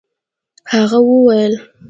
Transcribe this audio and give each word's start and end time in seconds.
هغه 0.71 0.99
وويل. 1.07 1.53